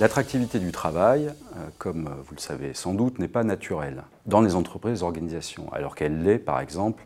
L'attractivité 0.00 0.58
du 0.58 0.72
travail, 0.72 1.28
euh, 1.28 1.68
comme 1.78 2.10
vous 2.24 2.34
le 2.34 2.40
savez 2.40 2.74
sans 2.74 2.94
doute, 2.94 3.18
n'est 3.18 3.28
pas 3.28 3.44
naturelle 3.44 4.04
dans 4.26 4.40
les 4.40 4.54
entreprises 4.54 5.00
et 5.00 5.04
organisations, 5.04 5.70
alors 5.72 5.94
qu'elle 5.94 6.22
l'est 6.22 6.38
par 6.38 6.60
exemple 6.60 7.04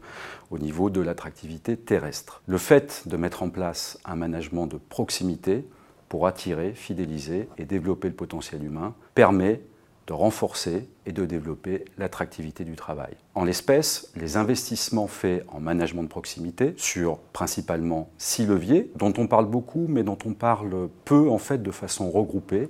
au 0.51 0.59
niveau 0.59 0.88
de 0.88 1.01
l'attractivité 1.01 1.77
terrestre. 1.77 2.42
Le 2.46 2.59
fait 2.59 3.03
de 3.06 3.17
mettre 3.17 3.42
en 3.42 3.51
place 3.51 3.99
un 4.04 4.14
management 4.14 4.67
de 4.67 4.77
proximité 4.77 5.69
pour 6.09 6.27
attirer, 6.27 6.72
fidéliser 6.74 7.49
et 7.59 7.64
développer 7.64 8.09
le 8.09 8.14
potentiel 8.14 8.63
humain 8.64 8.95
permet 9.14 9.60
de 10.07 10.13
renforcer 10.13 10.88
et 11.04 11.13
de 11.13 11.25
développer 11.25 11.85
l'attractivité 11.99 12.65
du 12.65 12.77
travail. 12.77 13.15
En 13.35 13.45
l'espèce, 13.45 14.13
les 14.17 14.37
investissements 14.37 15.09
faits 15.09 15.45
en 15.49 15.61
management 15.61 16.05
de 16.05 16.09
proximité 16.09 16.74
sur 16.77 17.19
principalement 17.33 18.09
six 18.19 18.47
leviers, 18.47 18.91
dont 18.97 19.12
on 19.19 19.27
parle 19.27 19.47
beaucoup 19.47 19.87
mais 19.88 20.02
dont 20.02 20.19
on 20.24 20.33
parle 20.33 20.88
peu 21.05 21.28
en 21.28 21.38
fait 21.38 21.62
de 21.62 21.70
façon 21.70 22.11
regroupée, 22.11 22.69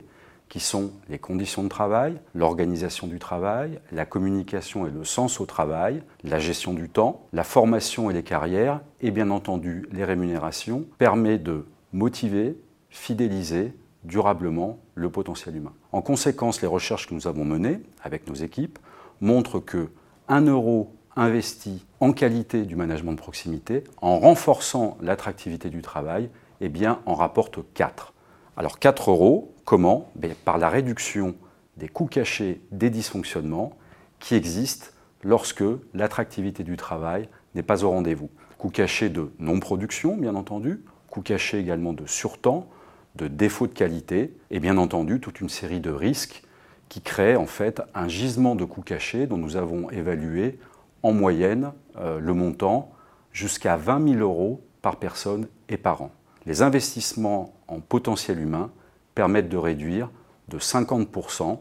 qui 0.49 0.61
sont 0.61 0.93
les 1.09 1.19
conditions 1.19 1.65
de 1.65 1.69
travail, 1.69 2.21
l'organisation 2.35 3.07
du 3.07 3.19
travail, 3.19 3.81
la 3.93 4.07
communication 4.07 4.87
et 4.87 4.91
le 4.91 5.05
sens 5.05 5.41
au 5.41 5.47
travail, 5.47 6.03
la 6.23 6.39
gestion 6.39 6.73
du 6.73 6.89
temps, 6.89 7.27
la 7.33 7.45
formation 7.45 8.11
et 8.11 8.15
les 8.15 8.23
carrières, 8.23 8.81
et 9.01 9.11
bien 9.11 9.31
entendu 9.31 9.89
les 9.93 10.05
rémunérations, 10.05 10.85
permet 10.99 11.39
de 11.39 11.67
motiver, 11.93 12.57
fidéliser 12.91 13.73
durablement 14.07 14.79
le 14.95 15.11
potentiel 15.11 15.57
humain. 15.57 15.73
En 15.93 16.01
conséquence, 16.01 16.63
les 16.63 16.69
recherches 16.69 17.09
que 17.09 17.15
nous 17.15 17.27
avons 17.27 17.45
menées 17.45 17.81
avec 18.03 18.29
nos 18.29 18.35
équipes 18.35 18.79
montrent 19.21 19.59
que 19.61 19.89
1 20.29 20.47
euro 20.47 20.95
investi 21.17 21.85
en 22.01 22.13
qualité 22.13 22.63
du 22.65 22.77
management 22.77 23.13
de 23.13 23.19
proximité, 23.19 23.85
en 24.01 24.19
renforçant 24.19 24.97
l'attractivité 25.01 25.71
du 25.71 25.83
travail, 25.83 26.31
eh 26.61 26.69
bien, 26.69 27.01
en 27.07 27.15
rapporte 27.15 27.59
4. 27.75 28.13
Alors 28.57 28.79
4 28.79 29.11
euros, 29.11 29.55
comment? 29.65 30.11
Ben, 30.15 30.35
Par 30.45 30.59
la 30.59 30.69
réduction 30.69 31.35
des 31.77 31.89
coûts 31.89 32.07
cachés 32.07 32.61
des 32.71 32.91
dysfonctionnements 32.91 33.73
qui 34.19 34.35
existent 34.35 34.87
lorsque 35.25 35.65
l'attractivité 35.95 36.65
du 36.65 36.77
travail 36.77 37.29
n'est 37.55 37.63
pas 37.63 37.85
au 37.85 37.91
rendez-vous. 37.91 38.31
Coûts 38.59 38.71
cachés 38.71 39.09
de 39.09 39.31
non-production, 39.39 40.17
bien 40.17 40.35
entendu, 40.35 40.83
coûts 41.11 41.23
cachés 41.23 41.59
également 41.59 41.93
de 41.93 42.07
surtemps, 42.07 42.69
de 43.17 43.29
défauts 43.29 43.67
de 43.67 43.73
qualité 43.73 44.35
et 44.51 44.61
bien 44.61 44.77
entendu 44.79 45.21
toute 45.21 45.41
une 45.41 45.49
série 45.49 45.81
de 45.81 45.91
risques 45.91 46.43
qui 46.89 47.01
créent 47.01 47.37
en 47.37 47.47
fait 47.47 47.83
un 47.95 48.09
gisement 48.09 48.55
de 48.55 48.65
coûts 48.65 48.83
cachés 48.83 49.27
dont 49.27 49.39
nous 49.39 49.57
avons 49.57 49.91
évalué 49.91 50.59
en 51.03 51.13
moyenne 51.13 51.73
euh, 51.99 52.21
le 52.21 52.35
montant 52.35 52.93
jusqu'à 53.33 53.77
20 53.77 54.15
000 54.15 54.21
euros 54.21 54.63
par 54.83 54.97
personne 54.97 55.49
et 55.69 55.77
par 55.77 56.03
an. 56.03 56.11
Les 56.47 56.63
investissements 56.63 57.55
en 57.67 57.81
potentiel 57.81 58.41
humain 58.41 58.71
permettent 59.15 59.49
de 59.49 59.57
réduire 59.57 60.11
de 60.49 60.59
50% 60.59 61.59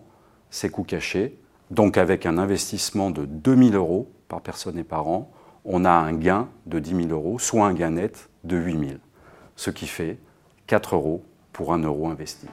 ces 0.52 0.70
coûts 0.70 0.84
cachés. 0.84 1.40
Donc 1.72 1.98
avec 1.98 2.26
un 2.26 2.38
investissement 2.38 3.10
de 3.10 3.26
2 3.26 3.70
000 3.70 3.76
euros 3.76 4.12
par 4.28 4.42
personne 4.42 4.78
et 4.78 4.84
par 4.84 5.08
an, 5.08 5.32
on 5.64 5.86
a 5.86 5.92
un 5.92 6.14
gain 6.14 6.48
de 6.68 6.78
10 6.78 7.08
000 7.08 7.10
euros, 7.10 7.40
soit 7.40 7.66
un 7.66 7.74
gain 7.74 7.92
net 7.92 8.30
de 8.44 8.58
8 8.58 8.72
000, 8.74 8.92
ce 9.56 9.72
qui 9.72 9.88
fait 9.88 10.20
4 10.68 10.96
euros 10.96 11.24
pour 11.56 11.74
un 11.74 11.80
euro 11.84 12.10
investi. 12.10 12.48